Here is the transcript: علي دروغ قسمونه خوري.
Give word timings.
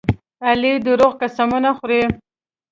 علي 0.47 0.73
دروغ 0.85 1.13
قسمونه 1.21 1.69
خوري. 1.77 2.03